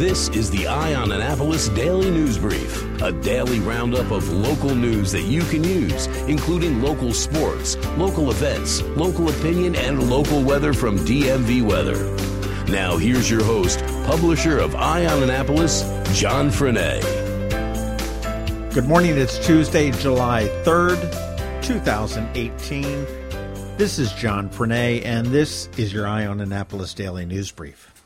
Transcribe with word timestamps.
This 0.00 0.30
is 0.30 0.50
the 0.50 0.66
Eye 0.66 0.94
on 0.94 1.12
Annapolis 1.12 1.68
Daily 1.68 2.10
News 2.10 2.38
Brief, 2.38 3.02
a 3.02 3.12
daily 3.12 3.60
roundup 3.60 4.10
of 4.10 4.26
local 4.32 4.74
news 4.74 5.12
that 5.12 5.24
you 5.24 5.42
can 5.42 5.62
use, 5.62 6.06
including 6.26 6.80
local 6.80 7.12
sports, 7.12 7.76
local 7.98 8.30
events, 8.30 8.80
local 8.96 9.28
opinion, 9.28 9.76
and 9.76 10.08
local 10.08 10.42
weather 10.42 10.72
from 10.72 10.98
DMV 11.00 11.60
Weather. 11.62 11.98
Now, 12.72 12.96
here's 12.96 13.30
your 13.30 13.44
host, 13.44 13.80
publisher 14.06 14.58
of 14.58 14.74
Eye 14.74 15.04
on 15.04 15.22
Annapolis, 15.22 15.82
John 16.18 16.48
Frenaye. 16.48 17.02
Good 18.72 18.86
morning. 18.86 19.18
It's 19.18 19.38
Tuesday, 19.46 19.90
July 19.90 20.44
3rd, 20.64 21.62
2018. 21.62 22.82
This 23.76 23.98
is 23.98 24.14
John 24.14 24.48
Frenaye, 24.48 25.04
and 25.04 25.26
this 25.26 25.68
is 25.76 25.92
your 25.92 26.08
Eye 26.08 26.24
on 26.24 26.40
Annapolis 26.40 26.94
Daily 26.94 27.26
News 27.26 27.50
Brief. 27.50 27.99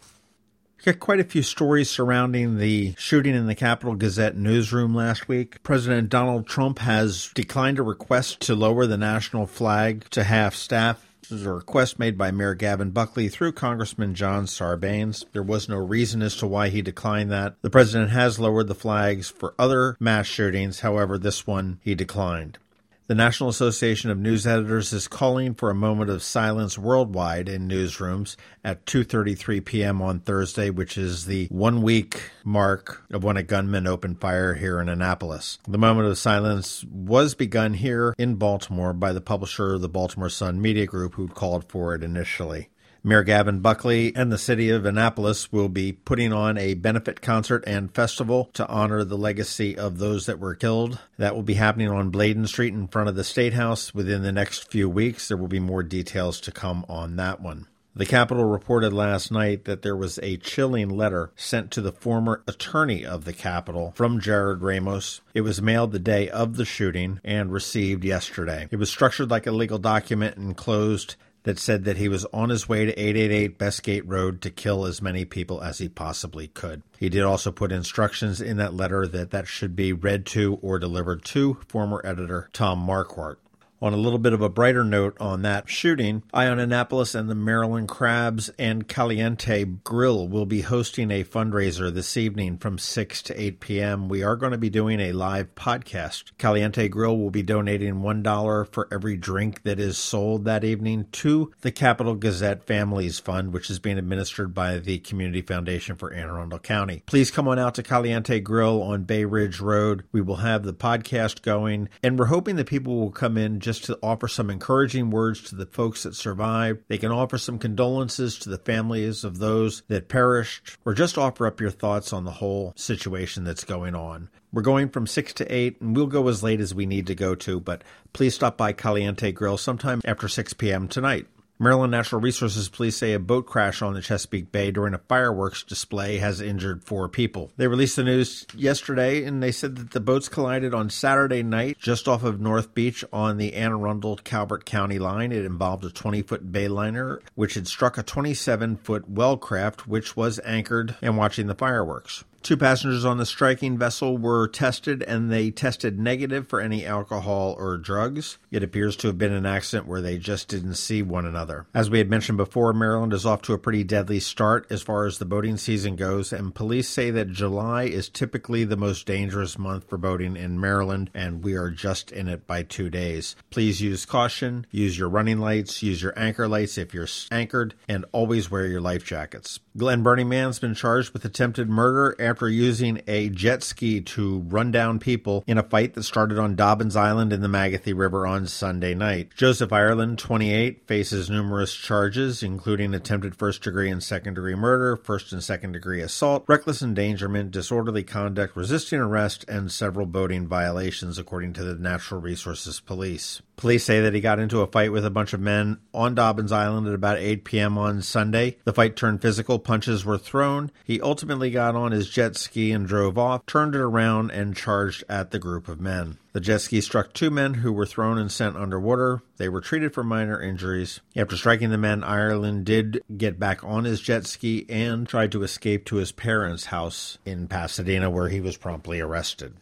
Got 0.85 1.01
quite 1.01 1.21
a 1.21 1.25
few 1.25 1.43
stories 1.43 1.89
surrounding 1.89 2.59
the 2.59 2.95
shooting 2.99 3.35
in 3.35 3.47
the 3.47 3.55
Capital 3.55 3.95
Gazette 3.95 4.37
newsroom 4.37 4.95
last 4.95 5.29
week. 5.29 5.63
President 5.63 6.11
Donald 6.11 6.47
Trump 6.47 6.79
has 6.81 7.31
declined 7.35 7.79
a 7.79 7.83
request 7.83 8.41
to 8.41 8.55
lower 8.55 8.87
the 8.87 8.99
national 8.99 9.47
flag 9.47 10.05
to 10.11 10.25
half 10.25 10.55
staff. 10.55 11.03
This 11.23 11.41
is 11.41 11.47
a 11.47 11.55
request 11.55 11.99
made 11.99 12.19
by 12.19 12.33
Mayor 12.33 12.53
Gavin 12.53 12.91
Buckley 12.91 13.31
through 13.31 13.53
Congressman 13.53 14.15
John 14.15 14.45
Sarbanes. 14.45 15.25
There 15.33 15.43
was 15.43 15.71
no 15.71 15.79
reason 15.79 16.21
as 16.21 16.37
to 16.37 16.47
why 16.47 16.69
he 16.69 16.83
declined 16.83 17.31
that. 17.31 17.55
The 17.63 17.71
president 17.71 18.11
has 18.11 18.39
lowered 18.39 18.69
the 18.69 18.75
flags 18.75 19.31
for 19.31 19.55
other 19.59 19.97
mass 19.99 20.27
shootings, 20.27 20.81
however, 20.81 21.17
this 21.17 21.47
one 21.47 21.81
he 21.83 21.95
declined. 21.95 22.59
The 23.07 23.15
National 23.15 23.51
Association 23.51 24.11
of 24.11 24.19
News 24.19 24.47
Editors 24.47 24.95
is 24.95 25.09
calling 25.09 25.53
for 25.53 25.69
a 25.69 25.75
moment 25.75 26.09
of 26.09 26.23
silence 26.23 26.79
worldwide 26.79 27.51
in 27.51 27.69
newsrooms 27.69 28.37
at 28.65 28.87
2:33 28.87 29.63
p.m. 29.63 30.01
on 30.01 30.21
Thursday, 30.21 30.71
which 30.71 30.97
is 30.97 31.27
the 31.27 31.49
1-week 31.49 32.31
mark 32.45 33.05
of 33.11 33.23
when 33.23 33.37
a 33.37 33.43
gunman 33.43 33.87
opened 33.87 34.23
fire 34.23 34.55
here 34.55 34.81
in 34.81 34.89
Annapolis. 34.89 35.59
The 35.69 35.77
moment 35.77 36.09
of 36.09 36.17
silence 36.17 36.83
was 36.91 37.35
begun 37.35 37.75
here 37.75 38.15
in 38.17 38.37
Baltimore 38.37 38.95
by 38.95 39.13
the 39.13 39.21
publisher 39.21 39.75
of 39.75 39.83
the 39.83 39.89
Baltimore 39.91 40.31
Sun 40.31 40.63
Media 40.63 40.87
Group 40.87 41.13
who 41.17 41.29
called 41.29 41.69
for 41.69 41.95
it 41.95 42.03
initially. 42.03 42.71
Mayor 43.07 43.23
Gavin 43.23 43.61
Buckley 43.61 44.17
and 44.17 44.33
the 44.33 44.39
city 44.39 44.71
of 44.71 44.87
Annapolis 44.87 45.53
will 45.53 45.69
be 45.69 45.93
putting 45.93 46.33
on 46.33 46.57
a 46.57 46.73
benefit 46.73 47.21
concert 47.21 47.63
and 47.67 47.95
festival 47.95 48.49
to 48.55 48.67
honor 48.67 49.05
the 49.05 49.19
legacy 49.19 49.77
of 49.77 49.99
those 49.99 50.25
that 50.25 50.39
were 50.39 50.55
killed. 50.55 50.99
That 51.19 51.35
will 51.35 51.43
be 51.43 51.53
happening 51.53 51.91
on 51.91 52.09
Bladen 52.09 52.47
Street 52.47 52.73
in 52.73 52.89
front 52.89 53.11
of 53.11 53.15
the 53.15 53.23
State 53.23 53.53
House 53.53 53.93
within 53.93 54.23
the 54.23 54.33
next 54.33 54.71
few 54.71 54.89
weeks. 54.89 55.29
There 55.29 55.37
will 55.37 55.49
be 55.49 55.61
more 55.61 55.83
details 55.83 56.41
to 56.41 56.51
come 56.51 56.87
on 56.89 57.17
that 57.17 57.43
one. 57.43 57.67
The 57.97 58.07
Capital 58.07 58.45
reported 58.45 58.93
last 58.93 59.31
night 59.31 59.67
that 59.67 59.83
there 59.83 59.95
was 59.95 60.19
a 60.21 60.39
chilling 60.39 60.89
letter 60.89 61.31
sent 61.37 61.71
to 61.73 61.81
the 61.81 61.93
former 61.93 62.43
attorney 62.49 63.05
of 63.05 63.25
the 63.25 63.33
Capital 63.33 63.93
from 63.95 64.19
Jarrod 64.19 64.63
Ramos. 64.63 65.21
It 65.33 65.43
was 65.43 65.63
mailed 65.63 65.93
the 65.93 66.01
day 66.01 66.29
of 66.29 66.57
the 66.57 66.65
shooting 66.65 67.21
and 67.23 67.53
received 67.53 68.03
yesterday. 68.03 68.67
It 68.73 68.79
was 68.79 68.91
structured 68.91 69.31
like 69.31 69.47
a 69.47 69.53
legal 69.53 69.79
document 69.79 70.39
and 70.39 70.57
closed 70.57 71.15
that 71.45 71.59
said 71.59 71.85
that 71.85 71.97
he 71.97 72.09
was 72.09 72.27
on 72.33 72.49
his 72.49 72.69
way 72.69 72.85
to 72.87 72.93
888 72.93 73.59
Bestgate 73.59 74.03
Road 74.05 74.43
to 74.43 74.51
kill 74.51 74.85
as 74.85 75.01
many 75.01 75.25
people 75.25 75.63
as 75.63 75.79
he 75.79 75.89
possibly 75.89 76.49
could. 76.49 76.83
He 76.99 77.09
did 77.09 77.23
also 77.23 77.53
put 77.53 77.71
instructions 77.71 78.41
in 78.41 78.57
that 78.57 78.75
letter 78.75 79.07
that 79.07 79.31
that 79.31 79.47
should 79.47 79.77
be 79.77 79.93
read 79.93 80.27
to 80.27 80.59
or 80.63 80.79
delivered 80.79 81.25
to 81.27 81.59
former 81.69 82.01
editor 82.05 82.49
Tom 82.53 82.85
Marquardt. 82.85 83.37
On 83.83 83.93
a 83.93 83.99
little 83.99 84.21
bit 84.21 84.33
of 84.33 84.41
a 84.41 84.49
brighter 84.49 84.85
note 84.85 85.17
on 85.21 85.43
that 85.43 85.69
shooting, 85.69 86.23
Eye 86.33 86.47
on 86.47 86.59
Annapolis 86.59 87.15
and 87.15 87.29
the 87.29 87.35
Maryland 87.35 87.89
Crabs 87.89 88.49
and 88.59 88.89
Caliente 88.89 89.65
Grill 89.65 90.27
will 90.27 90.47
be 90.47 90.63
hosting 90.63 91.11
a 91.11 91.25
fundraiser 91.25 91.93
this 91.93 92.17
evening 92.17 92.57
from 92.57 92.79
6 92.79 93.23
to 93.23 93.39
8 93.39 93.61
p.m. 93.61 94.09
We 94.09 94.23
are 94.23 94.37
going 94.37 94.53
to 94.53 94.59
be 94.59 94.71
doing 94.71 95.01
a 95.01 95.13
live 95.13 95.55
podcast. 95.55 96.33
Caliente 96.39 96.89
Grill 96.89 97.19
will 97.19 97.31
be 97.31 97.43
donating 97.43 97.97
$1 97.97 98.73
for 98.73 98.89
every 98.91 99.17
drink 99.17 99.65
that 99.65 99.81
is 99.81 99.99
sold 99.99 100.45
that 100.45 100.65
evening 100.65 101.07
to 101.13 101.53
the 101.61 101.73
Capital 101.73 102.15
Gazette 102.15 102.65
Families 102.65 103.19
Fund, 103.19 103.53
which 103.53 103.69
is 103.69 103.81
being 103.81 103.99
administered 103.99 104.55
by 104.55 104.79
the 104.79 104.99
Community 105.01 105.43
Foundation 105.43 105.97
for 105.97 106.13
Anne 106.13 106.29
Arundel 106.29 106.61
County. 106.61 107.03
Please 107.07 107.31
come 107.31 107.49
on 107.49 107.59
out 107.59 107.75
to 107.75 107.83
Caliente 107.83 108.41
Grill 108.41 108.81
on 108.83 109.03
Bay 109.03 109.25
Ridge 109.25 109.61
Road. 109.61 110.05
We 110.13 110.23
will 110.23 110.37
have 110.37 110.63
the 110.63 110.73
podcast 110.73 111.43
going, 111.43 111.89
and 112.03 112.19
we're 112.19 112.27
hoping 112.27 112.57
that 112.57 112.67
people 112.67 112.97
will 112.97 113.11
come 113.11 113.37
in 113.37 113.61
just 113.61 113.74
to 113.81 113.99
offer 114.03 114.29
some 114.29 114.51
encouraging 114.51 115.11
words 115.11 115.43
to 115.43 115.55
the 115.55 115.67
folks 115.67 116.03
that 116.03 116.15
survived. 116.15 116.81
They 116.89 116.99
can 116.99 117.13
offer 117.13 117.39
some 117.39 117.59
condolences 117.59 118.39
to 118.41 118.49
the 118.49 118.59
families 118.59 119.25
of 119.25 119.39
those 119.39 119.83
that 119.89 120.09
perished, 120.09 120.77
or 120.85 120.95
just 120.95 121.19
offer 121.19 121.47
up 121.47 121.61
your 121.61 121.71
thoughts 121.71 122.13
on 122.13 122.25
the 122.25 122.31
whole 122.31 122.73
situation 122.77 123.45
that's 123.45 123.65
going 123.65 123.95
on. 123.95 124.29
We're 124.53 124.63
going 124.63 124.89
from 124.91 125.07
6 125.07 125.33
to 125.35 125.53
8, 125.53 125.81
and 125.81 125.97
we'll 125.97 126.07
go 126.07 126.29
as 126.29 126.43
late 126.43 126.61
as 126.61 126.75
we 126.75 126.87
need 126.87 127.09
to 127.09 127.15
go 127.15 127.35
to, 127.35 127.59
but 127.59 127.83
please 128.13 128.35
stop 128.35 128.57
by 128.57 128.73
Caliente 128.73 129.33
Grill 129.33 129.59
sometime 129.59 130.01
after 130.05 130.29
6 130.29 130.53
p.m. 130.53 130.87
tonight. 130.87 131.27
Maryland 131.57 131.93
Natural 131.93 132.21
Resources 132.21 132.69
Police 132.69 132.97
say 132.97 133.13
a 133.13 133.21
boat 133.21 133.47
crash 133.47 133.81
on 133.81 133.95
the 133.95 134.01
Chesapeake 134.01 134.51
Bay 134.51 134.73
during 134.73 134.93
a 134.93 134.99
fireworks 134.99 135.63
display 135.63 136.19
has 136.19 136.41
injured 136.41 136.83
four 136.83 137.09
people. 137.09 137.53
They 137.57 137.69
released 137.69 137.95
the 137.95 138.03
news 138.03 138.45
yesterday 138.57 139.25
and 139.25 139.41
they 139.41 139.53
said 139.53 139.77
that 139.77 139.93
the 139.93 140.01
boats 140.01 140.29
collided 140.29 140.75
on 140.75 140.91
Saturday 140.91 141.45
night 141.45 141.79
just 141.79 142.09
off 142.09 142.25
of 142.25 142.41
North 142.41 142.75
Beach 142.75 143.05
on 143.13 143.37
the 143.37 143.55
Anne 143.55 143.71
Arundel 143.71 144.17
Calvert 144.17 144.65
County 144.65 144.99
line. 144.99 145.31
It 145.31 145.45
involved 145.45 145.85
a 145.85 145.91
20 145.91 146.23
foot 146.23 146.51
bayliner 146.51 147.21
which 147.37 147.55
had 147.55 147.69
struck 147.69 147.99
a 147.99 148.03
27 148.03 148.77
foot 148.77 149.15
Wellcraft 149.15 149.83
which 149.83 150.17
was 150.17 150.41
anchored 150.45 150.97
and 151.01 151.17
watching 151.17 151.47
the 151.47 151.55
fireworks. 151.55 152.25
Two 152.45 152.59
passengers 152.59 153.07
on 153.07 153.17
the 153.17 153.25
striking 153.25 153.79
vessel 153.79 154.19
were 154.19 154.47
tested 154.47 155.03
and 155.03 155.33
they 155.33 155.51
tested 155.51 155.99
negative 155.99 156.47
for 156.47 156.61
any 156.61 156.85
alcohol 156.85 157.57
or 157.59 157.79
drugs. 157.79 158.37
It 158.51 158.63
appears 158.63 158.97
to 158.97 159.07
have 159.07 159.17
been 159.17 159.33
an 159.33 159.47
accident 159.47 159.89
where 159.89 160.03
they 160.03 160.19
just 160.19 160.49
didn't 160.49 160.75
see 160.75 161.01
one 161.01 161.25
another. 161.25 161.65
As 161.73 161.89
we 161.89 161.97
had 161.97 162.11
mentioned 162.11 162.37
before, 162.37 162.75
Maryland 162.75 163.15
is 163.15 163.25
off 163.25 163.41
to 163.43 163.55
a 163.55 163.59
pretty 163.59 163.83
deadly 163.83 164.21
start 164.21 164.67
as 164.69 164.83
far 164.83 165.07
as 165.07 165.17
the 165.17 165.25
boating 165.25 165.57
season 165.57 165.97
goes, 165.97 166.35
and 166.35 166.55
police 166.55 166.87
say 166.87 167.11
that 167.13 167.33
July 167.33 167.85
is 167.85 168.11
typically 168.11 168.65
the 168.65 168.77
most 168.77 169.07
dangerous 169.07 169.59
month 169.59 169.89
for 169.89 169.97
boating 169.97 170.37
in 170.37 170.61
Maryland, 170.61 171.11
and 171.15 171.43
we 171.43 171.55
are 171.55 171.71
just 171.71 172.13
in 172.13 172.29
it 172.29 172.47
by 172.47 172.63
two 172.63 172.91
days. 172.91 173.37
Please 173.49 173.81
use 173.81 174.05
caution, 174.05 174.67
use 174.71 174.99
your 174.99 175.09
running 175.09 175.39
lights, 175.39 175.83
use 175.83 176.03
your 176.03 176.13
anchor 176.15 176.47
lights 176.47 176.77
if 176.77 176.93
you're 176.93 177.09
anchored, 177.31 177.75
and 177.89 178.05
always 178.13 178.51
wear 178.51 178.67
your 178.67 178.83
life 178.83 179.07
jackets. 179.07 179.61
Glen 179.79 180.03
Burnie 180.03 180.25
Man's 180.25 180.59
been 180.59 180.75
charged 180.75 181.15
with 181.15 181.25
attempted 181.25 181.71
murder 181.71 182.15
after 182.21 182.34
using 182.43 183.01
a 183.07 183.29
jet 183.29 183.63
ski 183.63 184.01
to 184.01 184.41
run 184.41 184.71
down 184.71 184.99
people 184.99 185.45
in 185.47 185.59
a 185.59 185.63
fight 185.63 185.95
that 185.95 186.03
started 186.03 186.39
on 186.39 186.57
Dobbins 186.57 186.97
Island 186.97 187.33
in 187.33 187.41
the 187.41 187.49
Magothy 187.49 187.97
River 187.97 188.27
on 188.27 188.47
Sunday 188.47 188.95
night. 188.95 189.35
Joseph 189.35 189.73
Ireland, 189.73 190.19
28, 190.19 190.87
faces 190.87 191.31
numerous 191.31 191.75
charges, 191.75 192.43
including 192.43 192.95
attempted 192.95 193.37
first 193.37 193.63
degree 193.63 193.91
and 193.91 194.03
second 194.03 194.35
degree 194.35 194.55
murder, 194.55 194.97
first 194.97 195.33
and 195.33 195.43
second 195.43 195.73
degree 195.73 196.01
assault, 196.01 196.45
reckless 196.47 196.83
endangerment, 196.83 197.51
disorderly 197.51 198.03
conduct, 198.03 198.57
resisting 198.57 199.01
arrest, 199.01 199.45
and 199.49 199.71
several 199.71 200.07
boating 200.07 200.47
violations, 200.47 201.19
according 201.19 201.53
to 201.55 201.65
the 201.65 201.75
Natural 201.75 202.21
Resources 202.21 202.81
Police. 202.81 203.43
Police 203.57 203.85
say 203.85 204.01
that 204.01 204.15
he 204.15 204.21
got 204.21 204.39
into 204.39 204.61
a 204.61 204.67
fight 204.67 204.93
with 204.93 205.05
a 205.05 205.11
bunch 205.11 205.33
of 205.33 205.41
men 205.41 205.79
on 205.93 206.15
Dobbins 206.15 206.53
Island 206.53 206.89
at 206.89 206.95
about 206.95 207.19
8 207.19 207.45
p.m. 207.45 207.79
on 207.79 208.03
Sunday. 208.03 208.57
The 208.65 208.73
fight 208.73 208.97
turned 208.97 209.23
physical, 209.23 209.59
punches 209.59 210.05
were 210.05 210.19
thrown. 210.19 210.71
He 210.85 211.01
ultimately 211.01 211.51
got 211.51 211.77
on 211.77 211.93
his 211.93 212.11
jet 212.11 212.37
ski 212.37 212.73
and 212.73 212.87
drove 212.87 213.17
off, 213.17 213.47
turned 213.47 213.75
it 213.75 213.81
around, 213.81 214.31
and 214.33 214.57
charged 214.57 215.05
at 215.09 215.31
the 215.31 215.39
group 215.39 215.69
of 215.69 215.81
men. 215.81 216.19
The 216.33 216.41
jet 216.41 216.63
ski 216.63 216.81
struck 216.81 217.13
two 217.13 217.31
men 217.31 217.55
who 217.55 217.73
were 217.73 217.87
thrown 217.87 218.19
and 218.19 218.31
sent 218.31 218.57
underwater. 218.57 219.23
They 219.37 219.49
were 219.49 219.61
treated 219.61 219.95
for 219.95 220.03
minor 220.03 220.41
injuries. 220.41 221.01
After 221.15 221.37
striking 221.37 221.71
the 221.71 221.79
men, 221.79 222.03
Ireland 222.03 222.67
did 222.67 223.03
get 223.17 223.39
back 223.39 223.63
on 223.63 223.85
his 223.85 224.01
jet 224.01 224.27
ski 224.27 224.67
and 224.69 225.09
tried 225.09 225.31
to 225.31 225.45
escape 225.45 225.85
to 225.87 225.97
his 225.97 226.11
parents' 226.11 226.67
house 226.67 227.19
in 227.25 227.47
Pasadena, 227.47 228.11
where 228.11 228.31
he 228.31 228.41
was 228.41 228.57
promptly 228.57 229.01
arrested. 229.01 229.55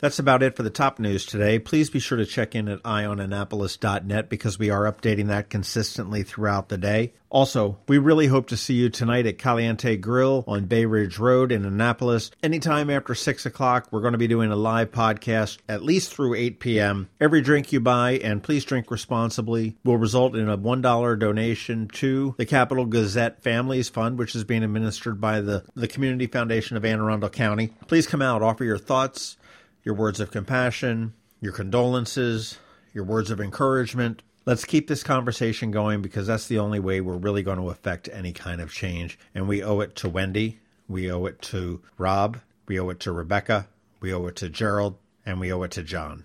That's 0.00 0.20
about 0.20 0.44
it 0.44 0.56
for 0.56 0.62
the 0.62 0.70
top 0.70 1.00
news 1.00 1.26
today. 1.26 1.58
Please 1.58 1.90
be 1.90 1.98
sure 1.98 2.18
to 2.18 2.26
check 2.26 2.54
in 2.54 2.68
at 2.68 2.82
eyeonannapolis.net 2.84 4.28
because 4.28 4.58
we 4.58 4.70
are 4.70 4.90
updating 4.90 5.26
that 5.26 5.50
consistently 5.50 6.22
throughout 6.22 6.68
the 6.68 6.78
day. 6.78 7.14
Also, 7.30 7.78
we 7.88 7.98
really 7.98 8.28
hope 8.28 8.46
to 8.46 8.56
see 8.56 8.74
you 8.74 8.88
tonight 8.88 9.26
at 9.26 9.38
Caliente 9.38 9.96
Grill 9.96 10.44
on 10.46 10.64
Bay 10.64 10.86
Ridge 10.86 11.18
Road 11.18 11.52
in 11.52 11.64
Annapolis. 11.64 12.30
Anytime 12.42 12.88
after 12.88 13.14
6 13.14 13.44
o'clock, 13.44 13.88
we're 13.90 14.00
going 14.00 14.12
to 14.12 14.18
be 14.18 14.28
doing 14.28 14.50
a 14.50 14.56
live 14.56 14.92
podcast 14.92 15.58
at 15.68 15.82
least 15.82 16.14
through 16.14 16.34
8 16.34 16.60
p.m. 16.60 17.10
Every 17.20 17.42
drink 17.42 17.72
you 17.72 17.80
buy, 17.80 18.12
and 18.12 18.42
please 18.42 18.64
drink 18.64 18.90
responsibly, 18.90 19.76
will 19.84 19.98
result 19.98 20.36
in 20.36 20.48
a 20.48 20.56
$1 20.56 21.18
donation 21.18 21.88
to 21.88 22.34
the 22.38 22.46
Capital 22.46 22.86
Gazette 22.86 23.42
Families 23.42 23.88
Fund, 23.88 24.16
which 24.18 24.34
is 24.34 24.44
being 24.44 24.62
administered 24.62 25.20
by 25.20 25.40
the, 25.40 25.64
the 25.74 25.88
Community 25.88 26.28
Foundation 26.28 26.76
of 26.78 26.84
Anne 26.84 27.00
Arundel 27.00 27.28
County. 27.28 27.74
Please 27.88 28.06
come 28.06 28.22
out, 28.22 28.42
offer 28.42 28.64
your 28.64 28.78
thoughts 28.78 29.36
your 29.84 29.94
words 29.94 30.20
of 30.20 30.30
compassion, 30.30 31.14
your 31.40 31.52
condolences, 31.52 32.58
your 32.92 33.04
words 33.04 33.30
of 33.30 33.40
encouragement. 33.40 34.22
Let's 34.46 34.64
keep 34.64 34.88
this 34.88 35.02
conversation 35.02 35.70
going 35.70 36.02
because 36.02 36.26
that's 36.26 36.46
the 36.46 36.58
only 36.58 36.80
way 36.80 37.00
we're 37.00 37.16
really 37.16 37.42
going 37.42 37.58
to 37.58 37.70
affect 37.70 38.08
any 38.12 38.32
kind 38.32 38.60
of 38.60 38.72
change. 38.72 39.18
And 39.34 39.46
we 39.46 39.62
owe 39.62 39.80
it 39.80 39.94
to 39.96 40.10
Wendi, 40.10 40.56
we 40.88 41.10
owe 41.10 41.26
it 41.26 41.42
to 41.42 41.82
Rob, 41.98 42.38
we 42.66 42.80
owe 42.80 42.88
it 42.88 43.00
to 43.00 43.12
Rebecca, 43.12 43.68
we 44.00 44.12
owe 44.12 44.26
it 44.26 44.36
to 44.36 44.48
Gerald, 44.48 44.96
and 45.26 45.38
we 45.38 45.52
owe 45.52 45.62
it 45.62 45.72
to 45.72 45.82
John. 45.82 46.24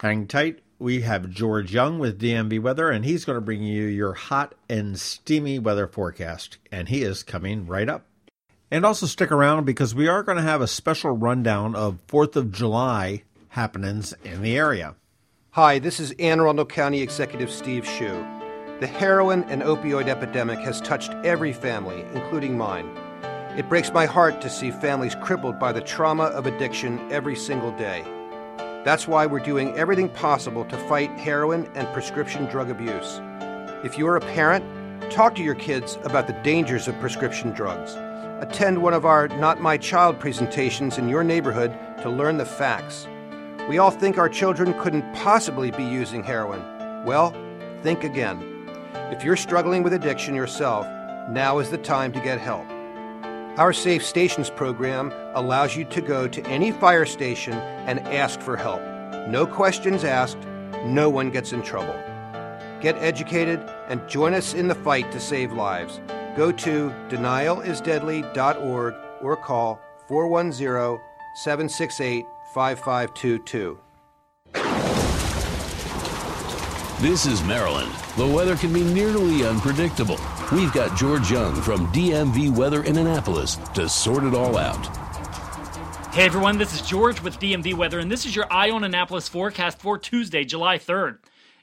Hang 0.00 0.26
tight. 0.26 0.60
We 0.78 1.02
have 1.02 1.28
George 1.28 1.74
Young 1.74 1.98
with 1.98 2.18
DMV 2.18 2.58
Weather, 2.62 2.90
and 2.90 3.04
he's 3.04 3.26
going 3.26 3.36
to 3.36 3.42
bring 3.42 3.62
you 3.62 3.84
your 3.84 4.14
hot 4.14 4.54
and 4.66 4.98
steamy 4.98 5.58
weather 5.58 5.86
forecast. 5.86 6.56
And 6.72 6.88
he 6.88 7.02
is 7.02 7.22
coming 7.22 7.66
right 7.66 7.86
up. 7.86 8.06
And 8.72 8.86
also 8.86 9.06
stick 9.06 9.32
around 9.32 9.64
because 9.64 9.96
we 9.96 10.06
are 10.06 10.22
going 10.22 10.36
to 10.36 10.42
have 10.42 10.60
a 10.60 10.68
special 10.68 11.10
rundown 11.10 11.74
of 11.74 11.98
4th 12.06 12.36
of 12.36 12.52
July 12.52 13.24
happenings 13.48 14.14
in 14.22 14.42
the 14.42 14.56
area. 14.56 14.94
Hi, 15.50 15.80
this 15.80 15.98
is 15.98 16.12
Anne 16.20 16.38
Arundel 16.38 16.66
County 16.66 17.02
Executive 17.02 17.50
Steve 17.50 17.82
Schuh. 17.82 18.78
The 18.78 18.86
heroin 18.86 19.42
and 19.44 19.62
opioid 19.62 20.06
epidemic 20.06 20.60
has 20.60 20.80
touched 20.80 21.10
every 21.24 21.52
family, 21.52 22.04
including 22.14 22.56
mine. 22.56 22.88
It 23.58 23.68
breaks 23.68 23.92
my 23.92 24.06
heart 24.06 24.40
to 24.42 24.48
see 24.48 24.70
families 24.70 25.16
crippled 25.16 25.58
by 25.58 25.72
the 25.72 25.80
trauma 25.80 26.26
of 26.26 26.46
addiction 26.46 27.00
every 27.10 27.34
single 27.34 27.72
day. 27.72 28.04
That's 28.84 29.08
why 29.08 29.26
we're 29.26 29.40
doing 29.40 29.76
everything 29.76 30.10
possible 30.10 30.64
to 30.66 30.78
fight 30.86 31.10
heroin 31.18 31.68
and 31.74 31.92
prescription 31.92 32.46
drug 32.46 32.70
abuse. 32.70 33.20
If 33.84 33.98
you're 33.98 34.14
a 34.14 34.20
parent, 34.20 34.64
talk 35.08 35.34
to 35.36 35.42
your 35.42 35.54
kids 35.54 35.98
about 36.04 36.26
the 36.26 36.40
dangers 36.42 36.88
of 36.88 36.98
prescription 37.00 37.52
drugs 37.52 37.96
attend 38.40 38.82
one 38.82 38.94
of 38.94 39.04
our 39.04 39.28
Not 39.28 39.60
My 39.60 39.76
Child 39.76 40.18
presentations 40.18 40.96
in 40.96 41.10
your 41.10 41.22
neighborhood 41.22 41.76
to 42.02 42.08
learn 42.08 42.38
the 42.38 42.46
facts. 42.46 43.06
We 43.68 43.76
all 43.76 43.90
think 43.90 44.16
our 44.16 44.30
children 44.30 44.72
couldn't 44.80 45.14
possibly 45.14 45.70
be 45.70 45.84
using 45.84 46.24
heroin. 46.24 46.62
Well, 47.04 47.34
think 47.82 48.02
again. 48.02 48.66
If 49.12 49.22
you're 49.24 49.36
struggling 49.36 49.82
with 49.82 49.92
addiction 49.92 50.34
yourself, 50.34 50.86
now 51.28 51.58
is 51.58 51.68
the 51.68 51.78
time 51.78 52.12
to 52.12 52.20
get 52.20 52.40
help. 52.40 52.66
Our 53.58 53.74
Safe 53.74 54.04
Stations 54.04 54.48
program 54.48 55.12
allows 55.34 55.76
you 55.76 55.84
to 55.84 56.00
go 56.00 56.26
to 56.26 56.46
any 56.46 56.72
fire 56.72 57.04
station 57.04 57.52
and 57.52 58.00
ask 58.08 58.40
for 58.40 58.56
help. 58.56 58.80
No 59.28 59.46
questions 59.46 60.02
asked, 60.02 60.38
no 60.86 61.10
one 61.10 61.30
gets 61.30 61.52
in 61.52 61.62
trouble. 61.62 61.94
Get 62.80 62.96
educated 62.96 63.60
and 63.88 64.08
join 64.08 64.32
us 64.32 64.54
in 64.54 64.66
the 64.66 64.74
fight 64.74 65.12
to 65.12 65.20
save 65.20 65.52
lives. 65.52 66.00
Go 66.36 66.50
to 66.50 66.90
denialisdeadly.org 67.08 68.94
or 69.20 69.36
call 69.36 69.80
410 70.08 70.98
768 71.36 72.24
5522. 72.54 73.78
This 77.00 77.26
is 77.26 77.42
Maryland. 77.44 77.92
The 78.16 78.26
weather 78.26 78.56
can 78.56 78.72
be 78.72 78.82
nearly 78.82 79.46
unpredictable. 79.46 80.18
We've 80.52 80.72
got 80.72 80.98
George 80.98 81.30
Young 81.30 81.54
from 81.62 81.86
DMV 81.92 82.54
Weather 82.54 82.82
in 82.84 82.98
Annapolis 82.98 83.56
to 83.74 83.88
sort 83.88 84.24
it 84.24 84.34
all 84.34 84.58
out. 84.58 84.86
Hey 86.14 86.24
everyone, 86.24 86.58
this 86.58 86.74
is 86.74 86.82
George 86.82 87.22
with 87.22 87.38
DMV 87.38 87.74
Weather, 87.74 88.00
and 88.00 88.10
this 88.10 88.26
is 88.26 88.34
your 88.34 88.52
Eye 88.52 88.70
on 88.70 88.84
Annapolis 88.84 89.28
forecast 89.28 89.78
for 89.78 89.96
Tuesday, 89.96 90.44
July 90.44 90.76
3rd. 90.76 91.18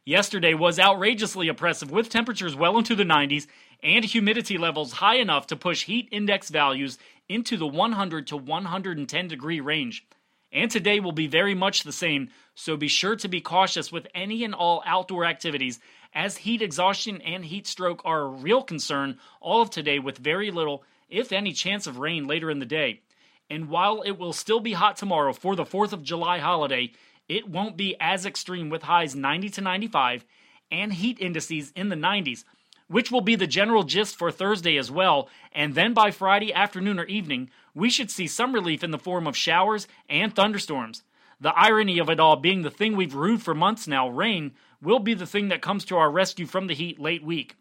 Yesterday 0.07 0.53
was 0.53 0.79
outrageously 0.79 1.49
oppressive 1.49 1.91
with 1.91 2.07
temperatures 2.07 2.55
well 2.55 2.77
into 2.77 2.95
the 2.95 3.03
90s 3.03 3.45
and 3.83 4.05
humidity 4.05 4.57
levels 4.57 4.93
high 4.93 5.17
enough 5.17 5.47
to 5.47 5.57
push 5.57 5.83
heat 5.83 6.07
index 6.13 6.49
values 6.49 6.97
into 7.27 7.57
the 7.57 7.67
100 7.67 8.27
to 8.27 8.37
110 8.37 9.27
degree 9.27 9.59
range. 9.59 10.07
And 10.49 10.71
today 10.71 11.01
will 11.01 11.11
be 11.11 11.27
very 11.27 11.53
much 11.53 11.83
the 11.83 11.91
same, 11.91 12.29
so 12.55 12.77
be 12.77 12.87
sure 12.87 13.17
to 13.17 13.27
be 13.27 13.41
cautious 13.41 13.91
with 13.91 14.07
any 14.15 14.45
and 14.45 14.55
all 14.55 14.81
outdoor 14.85 15.25
activities, 15.25 15.81
as 16.13 16.37
heat 16.37 16.61
exhaustion 16.61 17.21
and 17.21 17.43
heat 17.43 17.67
stroke 17.67 18.01
are 18.05 18.21
a 18.21 18.29
real 18.29 18.63
concern 18.63 19.17
all 19.41 19.61
of 19.61 19.71
today 19.71 19.99
with 19.99 20.19
very 20.19 20.51
little, 20.51 20.85
if 21.09 21.33
any, 21.33 21.51
chance 21.51 21.85
of 21.85 21.97
rain 21.97 22.27
later 22.27 22.49
in 22.49 22.59
the 22.59 22.65
day. 22.65 23.01
And 23.49 23.67
while 23.67 24.03
it 24.03 24.17
will 24.17 24.31
still 24.31 24.61
be 24.61 24.71
hot 24.71 24.95
tomorrow 24.95 25.33
for 25.33 25.57
the 25.57 25.65
4th 25.65 25.91
of 25.91 26.01
July 26.01 26.39
holiday, 26.39 26.93
it 27.27 27.49
won't 27.49 27.77
be 27.77 27.95
as 27.99 28.25
extreme 28.25 28.69
with 28.69 28.83
highs 28.83 29.15
90 29.15 29.49
to 29.49 29.61
95 29.61 30.25
and 30.71 30.93
heat 30.93 31.19
indices 31.19 31.71
in 31.75 31.89
the 31.89 31.95
90s, 31.95 32.43
which 32.87 33.11
will 33.11 33.21
be 33.21 33.35
the 33.35 33.47
general 33.47 33.83
gist 33.83 34.15
for 34.15 34.31
Thursday 34.31 34.77
as 34.77 34.89
well. 34.89 35.29
And 35.51 35.75
then 35.75 35.93
by 35.93 36.11
Friday 36.11 36.53
afternoon 36.53 36.99
or 36.99 37.05
evening, 37.05 37.49
we 37.73 37.89
should 37.89 38.09
see 38.09 38.27
some 38.27 38.53
relief 38.53 38.83
in 38.83 38.91
the 38.91 38.97
form 38.97 39.27
of 39.27 39.35
showers 39.35 39.87
and 40.09 40.33
thunderstorms. 40.33 41.03
The 41.39 41.53
irony 41.55 41.99
of 41.99 42.09
it 42.09 42.19
all 42.19 42.35
being 42.35 42.63
the 42.63 42.71
thing 42.71 42.95
we've 42.95 43.13
rued 43.13 43.41
for 43.41 43.53
months 43.53 43.87
now, 43.87 44.09
rain, 44.09 44.53
will 44.81 44.99
be 44.99 45.13
the 45.13 45.27
thing 45.27 45.49
that 45.49 45.61
comes 45.61 45.85
to 45.85 45.97
our 45.97 46.09
rescue 46.09 46.45
from 46.45 46.67
the 46.67 46.73
heat 46.73 46.99
late 46.99 47.23
week. 47.23 47.55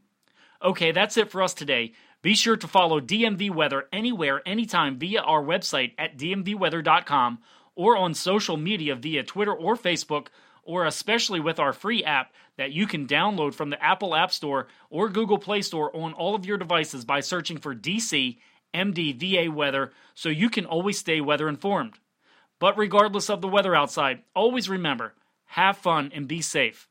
Okay, 0.62 0.92
that's 0.92 1.16
it 1.16 1.30
for 1.30 1.42
us 1.42 1.52
today. 1.52 1.92
Be 2.22 2.34
sure 2.34 2.56
to 2.56 2.66
follow 2.66 3.00
DMV 3.00 3.50
Weather 3.50 3.84
anywhere, 3.92 4.40
anytime 4.46 4.98
via 4.98 5.20
our 5.20 5.42
website 5.42 5.92
at 5.98 6.16
dmvweather.com 6.16 7.38
or 7.76 7.96
on 7.96 8.14
social 8.14 8.56
media 8.56 8.96
via 8.96 9.22
Twitter 9.22 9.54
or 9.54 9.76
Facebook 9.76 10.28
or 10.66 10.84
especially 10.84 11.38
with 11.38 11.60
our 11.60 11.72
free 11.72 12.02
app 12.02 12.32
that 12.56 12.72
you 12.72 12.86
can 12.86 13.06
download 13.06 13.54
from 13.54 13.70
the 13.70 13.82
Apple 13.82 14.16
App 14.16 14.32
Store 14.32 14.66
or 14.90 15.08
Google 15.08 15.38
Play 15.38 15.62
Store 15.62 15.94
on 15.96 16.12
all 16.12 16.34
of 16.34 16.44
your 16.44 16.58
devices 16.58 17.04
by 17.04 17.20
searching 17.20 17.58
for 17.58 17.74
DC 17.74 18.38
MDVA 18.74 19.52
weather 19.52 19.92
so 20.14 20.28
you 20.28 20.50
can 20.50 20.66
always 20.66 20.98
stay 20.98 21.20
weather 21.20 21.48
informed. 21.48 21.94
But 22.58 22.76
regardless 22.76 23.30
of 23.30 23.40
the 23.40 23.48
weather 23.48 23.76
outside, 23.76 24.22
always 24.34 24.68
remember 24.68 25.14
have 25.50 25.76
fun 25.76 26.10
and 26.12 26.26
be 26.26 26.42
safe. 26.42 26.88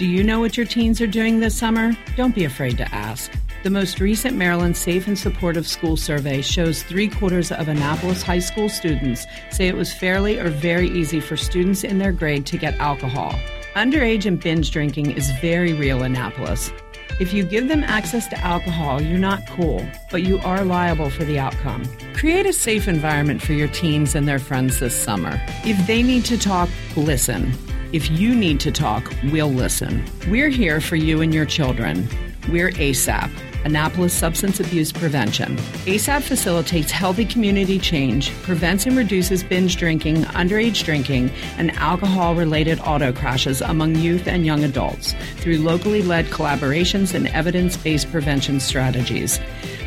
Do 0.00 0.06
you 0.06 0.24
know 0.24 0.40
what 0.40 0.56
your 0.56 0.64
teens 0.64 1.02
are 1.02 1.06
doing 1.06 1.40
this 1.40 1.54
summer? 1.54 1.92
Don't 2.16 2.34
be 2.34 2.44
afraid 2.44 2.78
to 2.78 2.94
ask. 2.94 3.30
The 3.64 3.68
most 3.68 4.00
recent 4.00 4.34
Maryland 4.34 4.74
Safe 4.74 5.06
and 5.06 5.18
Supportive 5.18 5.66
School 5.66 5.94
Survey 5.98 6.40
shows 6.40 6.82
three 6.82 7.06
quarters 7.06 7.52
of 7.52 7.68
Annapolis 7.68 8.22
high 8.22 8.38
school 8.38 8.70
students 8.70 9.26
say 9.50 9.68
it 9.68 9.76
was 9.76 9.92
fairly 9.92 10.38
or 10.38 10.48
very 10.48 10.88
easy 10.88 11.20
for 11.20 11.36
students 11.36 11.84
in 11.84 11.98
their 11.98 12.12
grade 12.12 12.46
to 12.46 12.56
get 12.56 12.78
alcohol. 12.78 13.38
Underage 13.74 14.24
and 14.24 14.40
binge 14.40 14.70
drinking 14.70 15.10
is 15.10 15.30
very 15.42 15.74
real 15.74 15.98
in 15.98 16.16
Annapolis. 16.16 16.72
If 17.20 17.34
you 17.34 17.44
give 17.44 17.68
them 17.68 17.84
access 17.84 18.26
to 18.28 18.40
alcohol, 18.40 19.02
you're 19.02 19.18
not 19.18 19.46
cool, 19.48 19.86
but 20.10 20.22
you 20.22 20.38
are 20.38 20.64
liable 20.64 21.10
for 21.10 21.24
the 21.24 21.38
outcome. 21.38 21.84
Create 22.14 22.46
a 22.46 22.54
safe 22.54 22.88
environment 22.88 23.42
for 23.42 23.52
your 23.52 23.68
teens 23.68 24.14
and 24.14 24.26
their 24.26 24.38
friends 24.38 24.80
this 24.80 24.98
summer. 24.98 25.38
If 25.66 25.86
they 25.86 26.02
need 26.02 26.24
to 26.24 26.38
talk, 26.38 26.70
listen. 26.96 27.52
If 27.92 28.08
you 28.08 28.36
need 28.36 28.60
to 28.60 28.70
talk, 28.70 29.12
we'll 29.32 29.52
listen. 29.52 30.04
We're 30.28 30.48
here 30.48 30.80
for 30.80 30.94
you 30.94 31.22
and 31.22 31.34
your 31.34 31.44
children. 31.44 32.08
We're 32.48 32.70
ASAP. 32.70 33.28
Annapolis 33.64 34.14
Substance 34.14 34.60
Abuse 34.60 34.92
Prevention. 34.92 35.56
ASAP 35.86 36.22
facilitates 36.22 36.92
healthy 36.92 37.24
community 37.24 37.80
change, 37.80 38.30
prevents 38.42 38.86
and 38.86 38.96
reduces 38.96 39.42
binge 39.42 39.76
drinking, 39.76 40.22
underage 40.22 40.84
drinking, 40.84 41.30
and 41.58 41.72
alcohol 41.72 42.36
related 42.36 42.78
auto 42.78 43.12
crashes 43.12 43.60
among 43.60 43.96
youth 43.96 44.28
and 44.28 44.46
young 44.46 44.62
adults 44.62 45.14
through 45.38 45.58
locally 45.58 46.00
led 46.00 46.26
collaborations 46.26 47.12
and 47.12 47.26
evidence 47.28 47.76
based 47.76 48.08
prevention 48.12 48.60
strategies. 48.60 49.40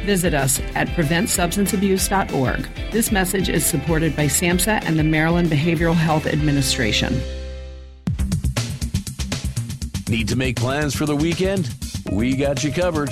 Visit 0.04 0.34
us 0.34 0.60
at 0.76 0.90
preventsubstanceabuse.org. 0.90 2.92
This 2.92 3.14
message 3.14 3.48
is 3.48 3.66
supported 3.66 4.14
by 4.16 4.26
SAMHSA 4.26 4.84
and 4.84 5.00
the 5.00 5.06
Maryland 5.06 5.50
Behavioral 5.50 5.96
Health 5.96 6.28
Administration. 6.28 7.18
Need 10.14 10.28
to 10.28 10.36
make 10.36 10.58
plans 10.58 10.94
for 10.94 11.08
the 11.08 11.16
weekend? 11.16 11.74
We 12.12 12.36
got 12.36 12.64
you 12.64 12.72
covered. 12.72 13.10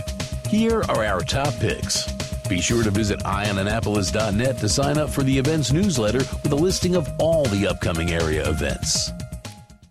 Here 0.48 0.84
are 0.84 1.04
our 1.04 1.22
top 1.22 1.52
picks. 1.56 2.12
Be 2.48 2.62
sure 2.62 2.84
to 2.84 2.92
visit 2.92 3.20
eyeonannapolis.net 3.22 4.60
to 4.60 4.70
sign 4.70 5.00
up 5.00 5.10
for 5.10 5.24
the 5.24 5.36
events 5.36 5.72
newsletter 5.72 6.20
with 6.20 6.52
a 6.52 6.56
listing 6.56 6.96
of 6.96 7.10
all 7.18 7.46
the 7.46 7.66
upcoming 7.66 8.12
area 8.12 8.48
events. 8.48 9.10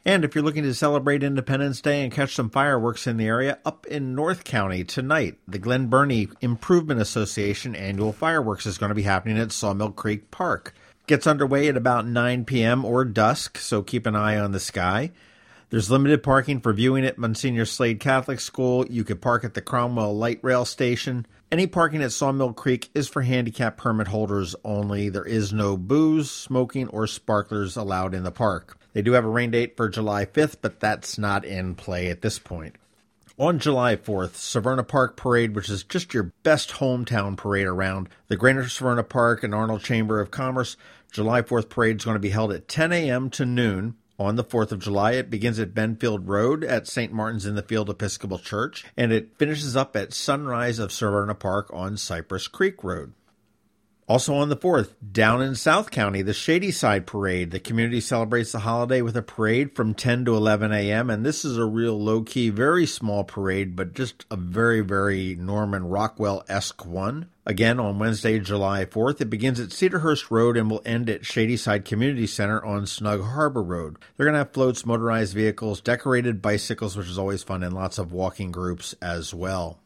And 0.04 0.24
if 0.24 0.36
you're 0.36 0.44
looking 0.44 0.62
to 0.62 0.72
celebrate 0.72 1.24
Independence 1.24 1.80
Day 1.80 2.04
and 2.04 2.12
catch 2.12 2.36
some 2.36 2.48
fireworks 2.48 3.08
in 3.08 3.16
the 3.16 3.26
area, 3.26 3.58
up 3.64 3.86
in 3.86 4.14
North 4.14 4.44
County 4.44 4.84
tonight, 4.84 5.36
the 5.48 5.58
Glen 5.58 5.88
Burnie 5.88 6.28
Improvement 6.40 7.00
Association 7.00 7.74
annual 7.74 8.12
fireworks 8.12 8.66
is 8.66 8.78
going 8.78 8.90
to 8.90 8.94
be 8.94 9.02
happening 9.02 9.36
at 9.36 9.50
Sawmill 9.50 9.90
Creek 9.90 10.30
Park. 10.30 10.76
Gets 11.08 11.26
underway 11.26 11.66
at 11.66 11.76
about 11.76 12.06
9 12.06 12.44
p.m. 12.44 12.84
or 12.84 13.04
dusk, 13.04 13.58
so 13.58 13.82
keep 13.82 14.06
an 14.06 14.14
eye 14.14 14.38
on 14.38 14.52
the 14.52 14.60
sky. 14.60 15.10
There's 15.70 15.88
limited 15.88 16.24
parking 16.24 16.60
for 16.60 16.72
viewing 16.72 17.04
at 17.04 17.16
Monsignor 17.16 17.64
Slade 17.64 18.00
Catholic 18.00 18.40
School. 18.40 18.84
You 18.90 19.04
could 19.04 19.22
park 19.22 19.44
at 19.44 19.54
the 19.54 19.62
Cromwell 19.62 20.16
Light 20.16 20.40
Rail 20.42 20.64
Station. 20.64 21.26
Any 21.52 21.68
parking 21.68 22.02
at 22.02 22.10
Sawmill 22.10 22.54
Creek 22.54 22.90
is 22.92 23.06
for 23.06 23.22
handicap 23.22 23.76
permit 23.76 24.08
holders 24.08 24.56
only. 24.64 25.10
There 25.10 25.24
is 25.24 25.52
no 25.52 25.76
booze, 25.76 26.28
smoking, 26.28 26.88
or 26.88 27.06
sparklers 27.06 27.76
allowed 27.76 28.14
in 28.14 28.24
the 28.24 28.32
park. 28.32 28.78
They 28.94 29.02
do 29.02 29.12
have 29.12 29.24
a 29.24 29.28
rain 29.28 29.52
date 29.52 29.76
for 29.76 29.88
July 29.88 30.26
5th, 30.26 30.56
but 30.60 30.80
that's 30.80 31.18
not 31.18 31.44
in 31.44 31.76
play 31.76 32.08
at 32.08 32.20
this 32.20 32.40
point. 32.40 32.74
On 33.38 33.60
July 33.60 33.94
4th, 33.94 34.32
Severna 34.32 34.86
Park 34.86 35.16
Parade, 35.16 35.54
which 35.54 35.70
is 35.70 35.84
just 35.84 36.12
your 36.12 36.32
best 36.42 36.70
hometown 36.70 37.36
parade 37.36 37.68
around, 37.68 38.08
the 38.26 38.36
Greater 38.36 38.64
Severna 38.64 39.08
Park 39.08 39.44
and 39.44 39.54
Arnold 39.54 39.84
Chamber 39.84 40.20
of 40.20 40.32
Commerce 40.32 40.76
July 41.12 41.42
4th 41.42 41.68
parade 41.68 41.98
is 41.98 42.04
going 42.04 42.16
to 42.16 42.20
be 42.20 42.30
held 42.30 42.52
at 42.52 42.66
10 42.66 42.92
a.m. 42.92 43.30
to 43.30 43.46
noon 43.46 43.94
on 44.20 44.36
the 44.36 44.44
4th 44.44 44.70
of 44.70 44.80
July. 44.80 45.12
It 45.12 45.30
begins 45.30 45.58
at 45.58 45.74
Benfield 45.74 46.28
Road 46.28 46.62
at 46.62 46.86
St. 46.86 47.10
Martin's 47.10 47.46
in 47.46 47.54
the 47.54 47.62
Field 47.62 47.88
Episcopal 47.88 48.38
Church, 48.38 48.84
and 48.94 49.12
it 49.12 49.30
finishes 49.38 49.74
up 49.74 49.96
at 49.96 50.12
Sunrise 50.12 50.78
of 50.78 50.90
Severna 50.90 51.36
Park 51.36 51.70
on 51.72 51.96
Cypress 51.96 52.46
Creek 52.46 52.84
Road. 52.84 53.14
Also 54.10 54.34
on 54.34 54.48
the 54.48 54.56
4th, 54.56 54.94
down 55.12 55.40
in 55.40 55.54
South 55.54 55.92
County, 55.92 56.20
the 56.20 56.34
Shady 56.34 56.72
Side 56.72 57.06
Parade. 57.06 57.52
The 57.52 57.60
community 57.60 58.00
celebrates 58.00 58.50
the 58.50 58.58
holiday 58.58 59.02
with 59.02 59.16
a 59.16 59.22
parade 59.22 59.76
from 59.76 59.94
10 59.94 60.24
to 60.24 60.34
11 60.34 60.72
a.m. 60.72 61.10
And 61.10 61.24
this 61.24 61.44
is 61.44 61.56
a 61.56 61.64
real 61.64 61.96
low 61.96 62.24
key, 62.24 62.50
very 62.50 62.86
small 62.86 63.22
parade, 63.22 63.76
but 63.76 63.94
just 63.94 64.26
a 64.28 64.34
very, 64.34 64.80
very 64.80 65.36
Norman 65.36 65.84
Rockwell 65.84 66.42
esque 66.48 66.84
one. 66.84 67.28
Again, 67.46 67.78
on 67.78 68.00
Wednesday, 68.00 68.40
July 68.40 68.84
4th, 68.84 69.20
it 69.20 69.30
begins 69.30 69.60
at 69.60 69.68
Cedarhurst 69.68 70.28
Road 70.28 70.56
and 70.56 70.68
will 70.68 70.82
end 70.84 71.08
at 71.08 71.24
Shadyside 71.24 71.84
Community 71.84 72.26
Center 72.26 72.64
on 72.64 72.88
Snug 72.88 73.22
Harbor 73.22 73.62
Road. 73.62 73.96
They're 74.16 74.26
going 74.26 74.34
to 74.34 74.38
have 74.38 74.52
floats, 74.52 74.84
motorized 74.84 75.34
vehicles, 75.34 75.80
decorated 75.80 76.42
bicycles, 76.42 76.96
which 76.96 77.06
is 77.06 77.18
always 77.18 77.44
fun, 77.44 77.62
and 77.62 77.74
lots 77.74 77.96
of 77.96 78.12
walking 78.12 78.50
groups 78.50 78.92
as 79.00 79.32
well. 79.32 79.78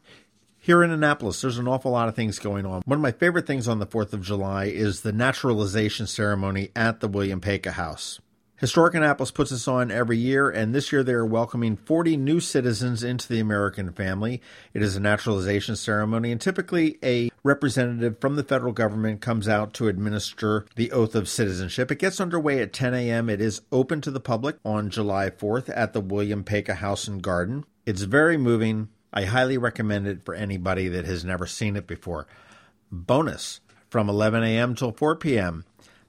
Here 0.65 0.81
in 0.81 0.89
Annapolis, 0.89 1.41
there's 1.41 1.59
an 1.59 1.67
awful 1.67 1.91
lot 1.91 2.07
of 2.07 2.15
things 2.15 2.39
going 2.39 2.65
on. 2.65 2.81
One 2.85 2.97
of 2.97 3.03
my 3.03 3.11
favorite 3.11 3.45
things 3.45 3.67
on 3.67 3.77
the 3.77 3.85
4th 3.85 4.13
of 4.13 4.23
July 4.23 4.65
is 4.65 5.01
the 5.01 5.11
naturalization 5.11 6.07
ceremony 6.07 6.71
at 6.75 7.01
the 7.01 7.07
William 7.07 7.39
Paca 7.39 7.73
House. 7.73 8.19
Historic 8.55 8.95
Annapolis 8.95 9.29
puts 9.29 9.51
this 9.51 9.67
on 9.67 9.91
every 9.91 10.17
year, 10.17 10.49
and 10.49 10.73
this 10.73 10.91
year 10.91 11.03
they 11.03 11.13
are 11.13 11.23
welcoming 11.23 11.77
40 11.77 12.17
new 12.17 12.39
citizens 12.39 13.03
into 13.03 13.27
the 13.27 13.39
American 13.39 13.91
family. 13.91 14.41
It 14.73 14.81
is 14.81 14.95
a 14.95 14.99
naturalization 14.99 15.75
ceremony, 15.75 16.31
and 16.31 16.41
typically 16.41 16.97
a 17.03 17.29
representative 17.43 18.19
from 18.19 18.35
the 18.35 18.43
federal 18.43 18.73
government 18.73 19.21
comes 19.21 19.47
out 19.47 19.71
to 19.75 19.87
administer 19.87 20.65
the 20.75 20.91
oath 20.91 21.13
of 21.13 21.29
citizenship. 21.29 21.91
It 21.91 21.99
gets 21.99 22.19
underway 22.19 22.59
at 22.59 22.73
10 22.73 22.95
a.m. 22.95 23.29
It 23.29 23.39
is 23.39 23.61
open 23.71 24.01
to 24.01 24.09
the 24.09 24.19
public 24.19 24.55
on 24.65 24.89
July 24.89 25.29
4th 25.29 25.71
at 25.75 25.93
the 25.93 26.01
William 26.01 26.43
Paca 26.43 26.73
House 26.73 27.07
and 27.07 27.21
Garden. 27.21 27.65
It's 27.85 28.01
very 28.01 28.35
moving. 28.35 28.89
I 29.15 29.23
highly 29.23 29.57
recommend 29.57 30.07
it 30.07 30.25
for 30.25 30.35
anybody 30.35 30.89
that 30.89 31.05
has 31.05 31.23
never 31.23 31.47
seen 31.47 31.77
it 31.77 31.87
before. 31.87 32.27
Bonus 32.91 33.61
from 33.89 34.09
11 34.09 34.43
a.m. 34.43 34.75
till 34.75 34.91
4 34.91 35.15
p.m. 35.15 35.63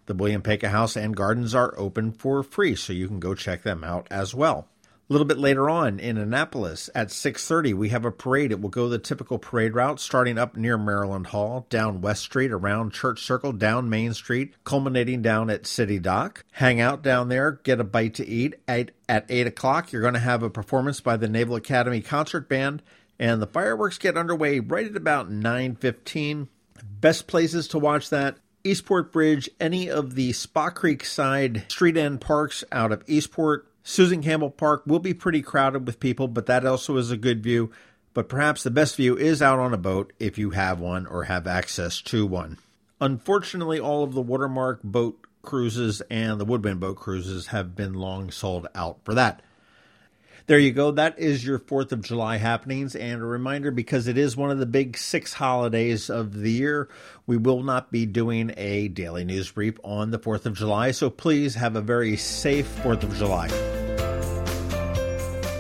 The 0.07 0.15
William 0.15 0.43
Paca 0.43 0.69
House 0.69 0.97
and 0.97 1.17
Gardens 1.17 1.55
are 1.55 1.73
open 1.79 2.11
for 2.11 2.43
free, 2.43 2.75
so 2.75 2.93
you 2.93 3.07
can 3.07 3.21
go 3.21 3.35
check 3.35 3.63
them 3.63 3.85
out 3.85 4.09
as 4.11 4.35
well. 4.35 4.69
A 5.09 5.13
little 5.13 5.25
bit 5.25 5.39
later 5.39 5.71
on 5.71 6.01
in 6.01 6.19
Annapolis 6.19 6.91
at 6.93 7.13
6:30 7.13 7.73
we 7.73 7.91
have 7.91 8.05
a 8.05 8.11
parade. 8.11 8.51
It 8.51 8.61
will 8.61 8.71
go 8.71 8.89
the 8.89 8.99
typical 8.99 9.39
parade 9.39 9.73
route 9.73 10.01
starting 10.01 10.37
up 10.37 10.57
near 10.57 10.77
Maryland 10.77 11.29
Hall, 11.29 11.65
down 11.71 12.01
West 12.01 12.23
Street, 12.23 12.51
around 12.51 12.93
Church 12.93 13.23
Circle, 13.23 13.53
down 13.53 13.89
Main 13.89 14.15
Street, 14.15 14.55
culminating 14.65 15.23
down 15.23 15.49
at 15.49 15.65
City 15.65 16.01
Dock. 16.01 16.45
Hang 16.51 16.81
out 16.81 17.03
down 17.03 17.29
there, 17.29 17.53
get 17.63 17.79
a 17.79 17.85
bite 17.85 18.15
to 18.15 18.27
eat. 18.27 18.57
At, 18.67 18.91
at 19.09 19.27
8 19.29 19.47
o'clock 19.47 19.93
you're 19.93 20.03
going 20.03 20.15
to 20.15 20.21
have 20.21 20.43
a 20.43 20.51
performance 20.51 21.01
by 21.01 21.17
the 21.17 21.29
Naval 21.29 21.55
Academy 21.55 22.01
Concert 22.01 22.49
Band 22.49 22.83
and 23.17 23.41
the 23.41 23.47
fireworks 23.47 23.99
get 23.99 24.17
underway 24.17 24.59
right 24.59 24.89
at 24.89 24.97
about 24.97 25.31
9:15. 25.31 26.49
Best 27.01 27.29
places 27.29 27.69
to 27.69 27.79
watch 27.79 28.11
that 28.11 28.39
Eastport 28.65 29.13
Bridge, 29.13 29.49
any 29.61 29.89
of 29.89 30.17
the 30.17 30.33
Spa 30.33 30.71
Creek 30.71 31.05
side 31.05 31.65
street 31.69 31.97
end 31.97 32.21
parks 32.21 32.65
out 32.73 32.91
of 32.91 33.05
Eastport, 33.07 33.69
Susan 33.89 34.21
Campbell 34.21 34.51
Park 34.51 34.83
will 34.85 34.99
be 34.99 35.15
pretty 35.15 35.41
crowded 35.41 35.87
with 35.87 36.01
people, 36.01 36.27
but 36.27 36.47
that 36.47 36.67
also 36.67 36.97
is 36.97 37.13
a 37.13 37.17
good 37.17 37.41
view. 37.41 37.71
But 38.15 38.29
perhaps 38.29 38.65
the 38.65 38.71
best 38.71 38.97
view 38.97 39.17
is 39.17 39.41
out 39.41 39.61
on 39.61 39.73
a 39.73 39.79
boat 39.79 40.13
if 40.19 40.39
you 40.39 40.51
have 40.51 40.81
one 40.81 41.07
or 41.07 41.23
have 41.25 41.47
access 41.47 42.03
to 42.03 42.27
one. 42.27 42.59
Unfortunately, 43.01 43.79
all 43.79 44.03
of 44.03 44.13
the 44.13 44.21
watermark 44.21 44.83
boat 44.83 45.25
cruises 45.43 46.03
and 46.11 46.41
the 46.41 46.45
woodwind 46.45 46.81
boat 46.81 46.97
cruises 46.97 47.47
have 47.49 47.77
been 47.77 47.95
long 47.95 48.33
sold 48.33 48.67
out 48.75 48.99
for 49.05 49.15
that. 49.15 49.41
There 50.49 50.59
you 50.59 50.73
go. 50.73 50.91
That 50.91 51.19
is 51.19 51.45
your 51.45 51.61
4th 51.61 51.93
of 51.93 52.03
July 52.03 52.39
happenings. 52.39 52.97
And 52.97 53.23
a 53.23 53.25
reminder 53.27 53.71
because 53.71 54.09
it 54.09 54.19
is 54.19 54.37
one 54.37 54.51
of 54.51 54.59
the 54.59 54.67
big 54.67 54.97
six 54.97 55.33
holidays 55.33 56.11
of 56.11 56.35
the 56.35 56.51
year, 56.51 56.89
we 57.27 57.37
will 57.37 57.63
not 57.63 57.93
be 57.93 58.05
doing 58.05 58.53
a 58.57 58.89
daily 58.89 59.25
news 59.25 59.51
brief 59.51 59.79
on 59.85 60.11
the 60.11 60.19
4th 60.19 60.47
of 60.47 60.55
July. 60.55 60.91
So 60.91 61.09
please 61.09 61.55
have 61.55 61.77
a 61.77 61.81
very 61.81 62.17
safe 62.17 62.67
4th 62.83 63.05
of 63.05 63.15
July. 63.15 63.76